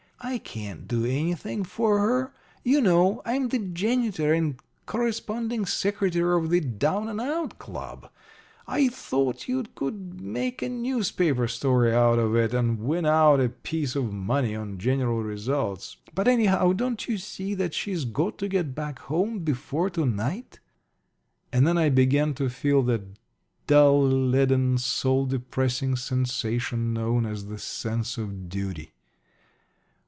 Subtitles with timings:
[0.23, 2.31] I can't do anything for her.
[2.63, 8.07] You know, I'm the janitor and corresponding secretary of the Down and Out Club.
[8.67, 13.49] I thought you could make a newspaper story out of it and win out a
[13.49, 15.97] piece of money on general results.
[16.13, 20.59] But, anyhow, don't you see that she's got to get back home before night?"
[21.51, 23.17] And then I began to feel that
[23.65, 28.93] dull, leaden, soul depressing sensation known as the sense of duty.